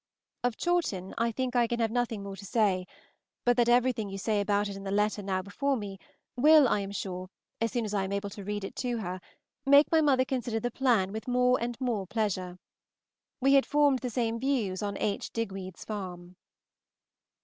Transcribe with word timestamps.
Of 0.43 0.57
Chawton 0.57 1.13
I 1.19 1.31
think 1.31 1.55
I 1.55 1.67
can 1.67 1.79
have 1.79 1.91
nothing 1.91 2.23
more 2.23 2.35
to 2.35 2.43
say, 2.43 2.87
but 3.45 3.55
that 3.57 3.69
everything 3.69 4.09
you 4.09 4.17
say 4.17 4.41
about 4.41 4.67
it 4.67 4.75
in 4.75 4.83
the 4.83 4.89
letter 4.89 5.21
now 5.21 5.43
before 5.43 5.77
me 5.77 5.99
will, 6.35 6.67
I 6.67 6.79
am 6.79 6.89
sure, 6.91 7.29
as 7.61 7.71
soon 7.71 7.85
as 7.85 7.93
I 7.93 8.05
am 8.05 8.11
able 8.11 8.31
to 8.31 8.43
read 8.43 8.63
it 8.63 8.75
to 8.77 8.97
her, 8.97 9.21
make 9.63 9.91
my 9.91 10.01
mother 10.01 10.25
consider 10.25 10.59
the 10.59 10.71
plan 10.71 11.11
with 11.11 11.27
more 11.27 11.61
and 11.61 11.79
more 11.79 12.07
pleasure. 12.07 12.57
We 13.41 13.53
had 13.53 13.65
formed 13.67 13.99
the 13.99 14.09
same 14.09 14.39
views 14.39 14.81
on 14.81 14.97
H. 14.97 15.31
Digweed's 15.33 15.85
farm. 15.85 16.35